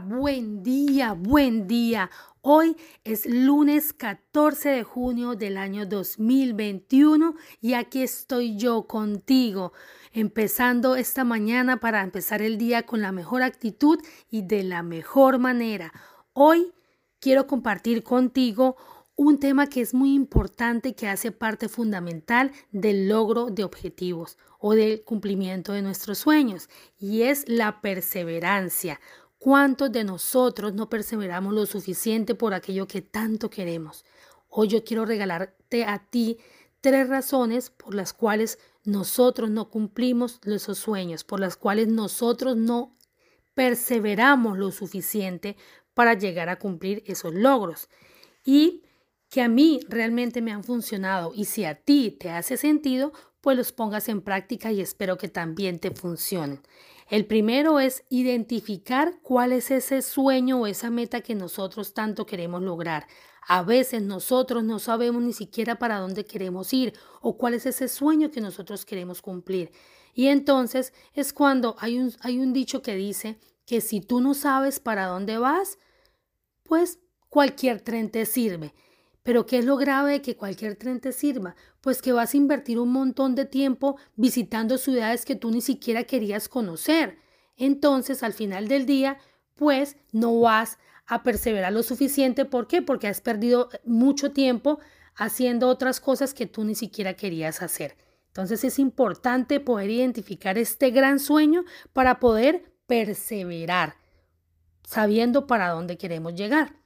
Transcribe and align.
Buen 0.00 0.62
día, 0.62 1.12
buen 1.12 1.66
día. 1.66 2.10
Hoy 2.40 2.76
es 3.04 3.26
lunes 3.26 3.92
14 3.92 4.70
de 4.70 4.84
junio 4.84 5.34
del 5.34 5.58
año 5.58 5.84
2021 5.84 7.34
y 7.60 7.74
aquí 7.74 8.02
estoy 8.02 8.56
yo 8.56 8.86
contigo, 8.86 9.72
empezando 10.12 10.96
esta 10.96 11.24
mañana 11.24 11.78
para 11.78 12.02
empezar 12.02 12.40
el 12.40 12.56
día 12.56 12.84
con 12.84 13.02
la 13.02 13.12
mejor 13.12 13.42
actitud 13.42 13.98
y 14.30 14.42
de 14.42 14.62
la 14.62 14.82
mejor 14.82 15.38
manera. 15.38 15.92
Hoy 16.32 16.72
quiero 17.20 17.46
compartir 17.46 18.02
contigo 18.02 18.76
un 19.14 19.38
tema 19.38 19.68
que 19.68 19.82
es 19.82 19.92
muy 19.92 20.14
importante 20.14 20.94
que 20.94 21.08
hace 21.08 21.32
parte 21.32 21.68
fundamental 21.68 22.50
del 22.70 23.08
logro 23.08 23.50
de 23.50 23.62
objetivos 23.62 24.38
o 24.58 24.74
del 24.74 25.04
cumplimiento 25.04 25.72
de 25.72 25.82
nuestros 25.82 26.18
sueños 26.18 26.70
y 26.98 27.22
es 27.22 27.46
la 27.46 27.80
perseverancia. 27.82 29.00
¿Cuántos 29.42 29.90
de 29.90 30.04
nosotros 30.04 30.72
no 30.72 30.88
perseveramos 30.88 31.52
lo 31.52 31.66
suficiente 31.66 32.36
por 32.36 32.54
aquello 32.54 32.86
que 32.86 33.02
tanto 33.02 33.50
queremos? 33.50 34.04
Hoy 34.48 34.68
yo 34.68 34.84
quiero 34.84 35.04
regalarte 35.04 35.84
a 35.84 35.98
ti 35.98 36.38
tres 36.80 37.08
razones 37.08 37.70
por 37.70 37.92
las 37.92 38.12
cuales 38.12 38.60
nosotros 38.84 39.50
no 39.50 39.68
cumplimos 39.68 40.38
esos 40.44 40.78
sueños, 40.78 41.24
por 41.24 41.40
las 41.40 41.56
cuales 41.56 41.88
nosotros 41.88 42.56
no 42.56 42.96
perseveramos 43.54 44.58
lo 44.58 44.70
suficiente 44.70 45.56
para 45.92 46.14
llegar 46.14 46.48
a 46.48 46.60
cumplir 46.60 47.02
esos 47.08 47.34
logros. 47.34 47.88
Y 48.44 48.84
que 49.28 49.42
a 49.42 49.48
mí 49.48 49.80
realmente 49.88 50.40
me 50.40 50.52
han 50.52 50.62
funcionado 50.62 51.32
y 51.34 51.46
si 51.46 51.64
a 51.64 51.74
ti 51.74 52.12
te 52.12 52.30
hace 52.30 52.56
sentido, 52.56 53.12
pues 53.42 53.58
los 53.58 53.72
pongas 53.72 54.08
en 54.08 54.22
práctica 54.22 54.72
y 54.72 54.80
espero 54.80 55.18
que 55.18 55.28
también 55.28 55.78
te 55.78 55.90
funcionen. 55.90 56.62
El 57.10 57.26
primero 57.26 57.80
es 57.80 58.04
identificar 58.08 59.18
cuál 59.20 59.52
es 59.52 59.70
ese 59.70 60.00
sueño 60.00 60.60
o 60.60 60.66
esa 60.66 60.88
meta 60.88 61.20
que 61.20 61.34
nosotros 61.34 61.92
tanto 61.92 62.24
queremos 62.24 62.62
lograr. 62.62 63.06
A 63.46 63.62
veces 63.64 64.00
nosotros 64.00 64.62
no 64.62 64.78
sabemos 64.78 65.22
ni 65.22 65.32
siquiera 65.32 65.78
para 65.78 65.98
dónde 65.98 66.24
queremos 66.24 66.72
ir 66.72 66.94
o 67.20 67.36
cuál 67.36 67.54
es 67.54 67.66
ese 67.66 67.88
sueño 67.88 68.30
que 68.30 68.40
nosotros 68.40 68.86
queremos 68.86 69.20
cumplir. 69.20 69.72
Y 70.14 70.28
entonces 70.28 70.94
es 71.12 71.32
cuando 71.32 71.74
hay 71.80 71.98
un, 71.98 72.12
hay 72.20 72.38
un 72.38 72.52
dicho 72.52 72.80
que 72.80 72.94
dice 72.94 73.40
que 73.66 73.80
si 73.80 74.00
tú 74.00 74.20
no 74.20 74.34
sabes 74.34 74.78
para 74.78 75.06
dónde 75.06 75.36
vas, 75.38 75.78
pues 76.62 77.00
cualquier 77.28 77.80
tren 77.80 78.08
te 78.10 78.24
sirve. 78.24 78.72
Pero 79.22 79.46
¿qué 79.46 79.58
es 79.58 79.64
lo 79.64 79.76
grave 79.76 80.12
de 80.12 80.22
que 80.22 80.36
cualquier 80.36 80.76
tren 80.76 81.00
te 81.00 81.12
sirva? 81.12 81.54
Pues 81.80 82.02
que 82.02 82.12
vas 82.12 82.34
a 82.34 82.36
invertir 82.36 82.78
un 82.78 82.90
montón 82.90 83.34
de 83.34 83.44
tiempo 83.44 83.96
visitando 84.16 84.78
ciudades 84.78 85.24
que 85.24 85.36
tú 85.36 85.50
ni 85.50 85.60
siquiera 85.60 86.04
querías 86.04 86.48
conocer. 86.48 87.18
Entonces, 87.56 88.22
al 88.22 88.32
final 88.32 88.66
del 88.66 88.86
día, 88.86 89.18
pues 89.54 89.96
no 90.10 90.40
vas 90.40 90.78
a 91.06 91.22
perseverar 91.22 91.72
lo 91.72 91.82
suficiente. 91.82 92.44
¿Por 92.44 92.66
qué? 92.66 92.82
Porque 92.82 93.06
has 93.06 93.20
perdido 93.20 93.68
mucho 93.84 94.32
tiempo 94.32 94.80
haciendo 95.14 95.68
otras 95.68 96.00
cosas 96.00 96.34
que 96.34 96.46
tú 96.46 96.64
ni 96.64 96.74
siquiera 96.74 97.14
querías 97.14 97.62
hacer. 97.62 97.96
Entonces 98.28 98.64
es 98.64 98.78
importante 98.78 99.60
poder 99.60 99.90
identificar 99.90 100.56
este 100.56 100.90
gran 100.90 101.18
sueño 101.18 101.64
para 101.92 102.18
poder 102.18 102.72
perseverar, 102.86 103.96
sabiendo 104.84 105.46
para 105.46 105.68
dónde 105.68 105.98
queremos 105.98 106.34
llegar. 106.34 106.81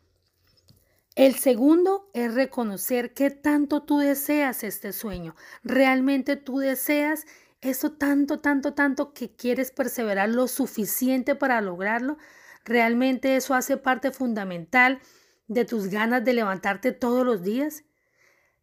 El 1.17 1.34
segundo 1.36 2.11
es 2.12 2.34
reconocer 2.34 3.14
que 3.14 3.31
tanto 3.31 3.83
tú 3.83 4.00
deseas 4.00 4.62
este 4.62 4.92
sueño. 4.92 5.34
Realmente 5.64 6.36
tú 6.36 6.59
deseas 6.59 7.25
eso 7.62 7.92
tanto, 7.92 8.41
tanto, 8.41 8.75
tanto 8.75 9.14
que 9.14 9.34
quieres 9.34 9.70
perseverar 9.70 10.28
lo 10.28 10.47
suficiente 10.47 11.34
para 11.34 11.62
lograrlo. 11.62 12.19
Realmente 12.67 13.34
eso 13.34 13.55
hace 13.55 13.78
parte 13.78 14.12
fundamental 14.12 15.00
de 15.49 15.65
tus 15.65 15.87
ganas 15.87 16.22
de 16.22 16.34
levantarte 16.34 16.93
todos 16.93 17.25
los 17.25 17.43
días. 17.43 17.84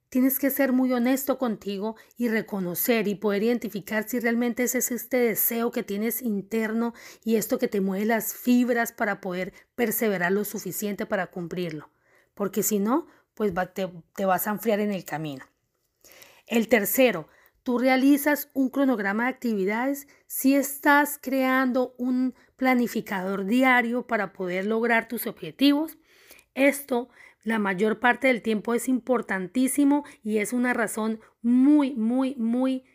Tienes 0.10 0.38
que 0.38 0.52
ser 0.52 0.74
muy 0.74 0.94
honesto 0.94 1.40
contigo 1.40 1.96
y 2.18 2.28
reconocer 2.28 3.08
y 3.08 3.16
poder 3.16 3.42
identificar 3.42 4.08
si 4.08 4.20
realmente 4.20 4.62
ese 4.62 4.78
es 4.78 4.92
este 4.92 5.18
deseo 5.18 5.72
que 5.72 5.82
tienes 5.82 6.22
interno 6.22 6.94
y 7.24 7.38
esto 7.38 7.58
que 7.58 7.68
te 7.68 7.82
mueve 7.82 8.06
las 8.06 8.36
fibras 8.36 8.92
para 8.92 9.22
poder 9.22 9.54
perseverar 9.74 10.32
lo 10.32 10.46
suficiente 10.46 11.08
para 11.08 11.32
cumplirlo 11.32 11.93
porque 12.34 12.64
si 12.64 12.80
no, 12.80 13.08
pues 13.34 13.54
te, 13.74 13.90
te 14.16 14.26
vas 14.26 14.48
a 14.48 14.52
enfriar 14.52 14.80
en 14.80 14.92
el 14.92 15.06
camino. 15.06 15.46
El 16.48 16.68
tercero, 16.68 17.28
tú 17.64 17.80
realizas 17.80 18.50
un 18.54 18.70
cronograma 18.70 19.24
de 19.24 19.30
actividades 19.30 20.08
si 20.28 20.56
estás 20.56 21.20
creando 21.22 21.96
un 21.98 22.36
planificador 22.56 23.46
diario 23.46 24.06
para 24.08 24.34
poder 24.34 24.66
lograr 24.66 25.08
tus 25.08 25.28
objetivos. 25.28 25.98
Esto 26.54 27.10
la 27.44 27.60
mayor 27.60 28.00
parte 28.00 28.28
del 28.28 28.42
tiempo 28.42 28.74
es 28.74 28.88
importantísimo 28.88 30.06
y 30.24 30.38
es 30.38 30.54
una 30.54 30.74
razón 30.74 31.20
muy, 31.42 31.94
muy, 31.94 32.36
muy 32.36 32.86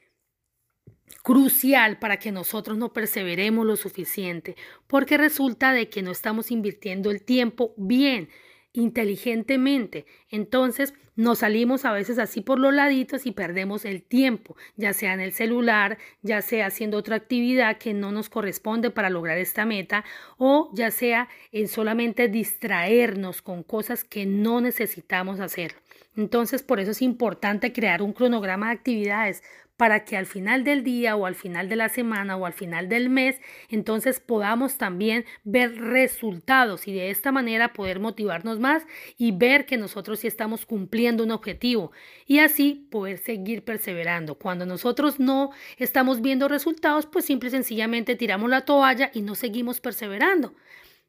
crucial 1.23 1.99
para 1.99 2.19
que 2.19 2.33
nosotros 2.33 2.79
no 2.79 2.93
perseveremos 2.93 3.67
lo 3.67 3.77
suficiente, 3.77 4.57
porque 4.87 5.19
resulta 5.19 5.73
de 5.73 5.91
que 5.91 6.03
no 6.03 6.11
estamos 6.11 6.51
invirtiendo 6.51 7.11
el 7.11 7.23
tiempo 7.23 7.75
bien 7.77 8.31
inteligentemente. 8.73 10.07
Entonces 10.31 10.95
nos 11.17 11.41
salimos 11.41 11.85
a 11.85 11.93
veces 11.93 12.19
así 12.19 12.43
por 12.43 12.61
los 12.61 12.73
laditos 12.73 13.27
y 13.27 13.33
perdemos 13.33 13.85
el 13.85 14.03
tiempo, 14.03 14.57
ya 14.77 14.93
sea 14.93 15.15
en 15.15 15.21
el 15.21 15.33
celular, 15.33 15.99
ya 16.23 16.43
sea 16.43 16.67
haciendo 16.67 16.97
otra 16.97 17.17
actividad 17.17 17.79
que 17.79 17.93
no 17.93 18.13
nos 18.13 18.29
corresponde 18.29 18.91
para 18.91 19.11
lograr 19.11 19.37
esta 19.37 19.67
meta, 19.67 20.05
o 20.37 20.71
ya 20.75 20.93
sea 20.93 21.29
en 21.51 21.67
solamente 21.67 22.29
distraernos 22.29 23.43
con 23.43 23.65
cosas 23.65 24.05
que 24.05 24.27
no 24.27 24.61
necesitamos 24.61 25.41
hacer. 25.41 25.75
Entonces, 26.17 26.63
por 26.63 26.79
eso 26.79 26.93
es 26.93 27.03
importante 27.03 27.73
crear 27.73 28.03
un 28.03 28.13
cronograma 28.13 28.67
de 28.67 28.73
actividades 28.75 29.43
para 29.79 30.05
que 30.05 30.17
al 30.17 30.27
final 30.27 30.65
del 30.65 30.83
día 30.83 31.15
o 31.15 31.25
al 31.25 31.37
final 31.37 31.69
de 31.69 31.77
la 31.77 31.89
semana 31.89 32.37
o 32.37 32.45
al 32.45 32.53
final 32.53 32.89
del 32.89 33.09
mes, 33.09 33.41
entonces 33.71 34.19
podamos 34.19 34.77
también 34.77 35.25
ver 35.45 35.77
resultados 35.77 36.89
y 36.89 36.93
de 36.93 37.11
esta 37.11 37.31
manera 37.31 37.73
poder 37.73 38.01
motivarnos 38.01 38.59
más 38.59 38.83
y 39.17 39.31
ver 39.31 39.67
que 39.67 39.77
nosotros 39.77 40.19
sí 40.19 40.27
estamos 40.27 40.67
cumpliendo 40.67 41.23
un 41.23 41.31
objetivo 41.31 41.93
y 42.27 42.41
así 42.41 42.89
poder 42.91 43.19
seguir 43.19 43.65
perseverando. 43.65 44.35
Cuando 44.35 44.67
nosotros 44.67 45.21
no 45.21 45.51
estamos 45.77 46.21
viendo 46.23 46.49
resultados, 46.49 47.07
pues 47.07 47.25
simple 47.25 47.49
y 47.49 47.53
sencillamente 47.53 48.17
tiramos 48.17 48.51
la 48.51 48.63
toalla 48.63 49.13
y 49.15 49.23
no 49.23 49.37
seguimos 49.37 49.81
perseverando. 49.81 50.55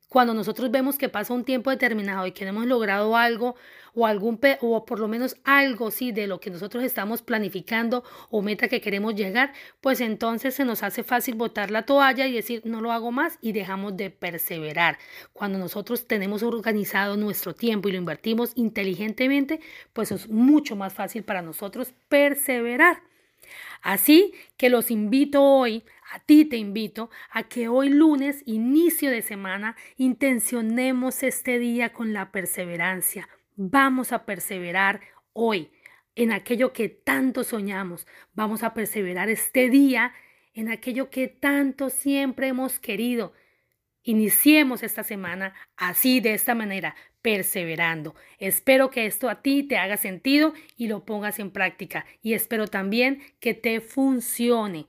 Cuando 0.10 0.34
nosotros 0.34 0.72
vemos 0.72 0.98
que 0.98 1.08
pasa 1.08 1.36
un 1.36 1.46
tiempo 1.46 1.70
determinado 1.70 2.26
y 2.26 2.32
que 2.32 2.44
hemos 2.44 2.66
logrado 2.66 3.16
algo 3.16 3.56
o 3.94 4.08
algún 4.08 4.40
o 4.62 4.86
por 4.86 5.00
lo 5.00 5.08
menos 5.08 5.38
algo 5.44 5.92
sí 5.92 6.12
de 6.12 6.26
lo 6.26 6.40
que 6.40 6.50
nosotros 6.50 6.84
estamos 6.84 7.22
planificando 7.22 8.04
o 8.32 8.42
meta 8.42 8.68
que 8.68 8.82
queremos 8.82 9.14
llegar, 9.14 9.54
pues 9.82 10.02
entonces 10.02 10.56
se 10.56 10.66
nos 10.66 10.82
hace 10.82 11.04
fácil 11.04 11.36
botar 11.36 11.70
la 11.70 11.86
toalla 11.86 12.26
y 12.26 12.34
decir 12.34 12.64
no 12.66 12.82
lo 12.82 12.92
hago 12.92 13.12
más 13.12 13.38
y 13.40 13.52
dejamos 13.52 13.98
de 13.98 14.10
perseverar. 14.10 14.98
Cuando 15.32 15.60
nosotros 15.60 16.08
tenemos 16.08 16.42
organizado 16.42 17.16
nuestro 17.16 17.54
tiempo 17.54 17.88
y 17.88 17.92
lo 17.92 18.00
invertimos 18.00 18.52
inteligentemente, 18.56 19.60
pues 19.94 20.12
es 20.12 20.28
mucho 20.28 20.76
más 20.76 20.94
fácil 20.94 21.24
para 21.24 21.44
nosotros 21.44 21.94
perseverar. 22.08 23.09
Así 23.82 24.34
que 24.58 24.70
los 24.70 24.92
invito 24.92 25.44
hoy, 25.44 25.84
a 26.12 26.20
ti 26.20 26.46
te 26.46 26.58
invito, 26.58 27.10
a 27.32 27.44
que 27.44 27.68
hoy 27.68 27.90
lunes, 27.90 28.44
inicio 28.46 29.12
de 29.12 29.22
semana, 29.22 29.76
intencionemos 29.98 31.24
este 31.24 31.60
día 31.60 31.94
con 31.94 32.14
la 32.14 32.32
perseverancia. 32.32 33.30
Vamos 33.56 34.12
a 34.12 34.26
perseverar 34.26 35.02
hoy 35.34 35.72
en 36.16 36.32
aquello 36.32 36.74
que 36.74 36.90
tanto 36.90 37.44
soñamos. 37.44 38.08
Vamos 38.34 38.64
a 38.64 38.74
perseverar 38.74 39.30
este 39.30 39.70
día 39.70 40.14
en 40.54 40.70
aquello 40.70 41.10
que 41.10 41.28
tanto 41.28 41.90
siempre 41.90 42.48
hemos 42.48 42.80
querido. 42.80 43.34
Iniciemos 44.04 44.84
esta 44.84 45.04
semana 45.04 45.54
así, 45.78 46.20
de 46.20 46.34
esta 46.34 46.56
manera, 46.56 46.96
perseverando. 47.22 48.16
Espero 48.38 48.90
que 48.90 49.06
esto 49.06 49.30
a 49.30 49.42
ti 49.42 49.64
te 49.64 49.78
haga 49.78 49.98
sentido 49.98 50.54
y 50.78 50.88
lo 50.88 51.06
pongas 51.06 51.40
en 51.40 51.52
práctica. 51.52 52.06
Y 52.22 52.34
espero 52.34 52.68
también 52.68 53.22
que 53.40 53.54
te 53.54 53.82
funcione. 53.82 54.88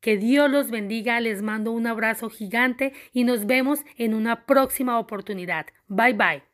Que 0.00 0.16
Dios 0.16 0.50
los 0.50 0.70
bendiga, 0.70 1.20
les 1.20 1.42
mando 1.42 1.72
un 1.72 1.86
abrazo 1.86 2.30
gigante 2.30 2.92
y 3.12 3.24
nos 3.24 3.46
vemos 3.46 3.80
en 3.96 4.14
una 4.14 4.46
próxima 4.46 4.98
oportunidad. 4.98 5.66
Bye 5.88 6.14
bye. 6.14 6.47